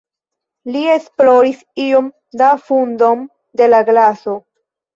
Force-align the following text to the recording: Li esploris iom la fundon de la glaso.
Li 0.75 0.79
esploris 0.93 1.59
iom 1.85 2.09
la 2.43 2.49
fundon 2.65 3.25
de 3.63 3.71
la 3.73 3.87
glaso. 3.95 4.39